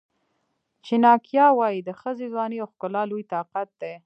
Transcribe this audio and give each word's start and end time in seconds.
چناکیا 0.85 1.45
وایي 1.59 1.79
د 1.83 1.89
ښځې 2.01 2.25
ځواني 2.33 2.57
او 2.61 2.67
ښکلا 2.73 3.03
لوی 3.11 3.23
طاقت 3.33 3.69
دی. 3.81 3.93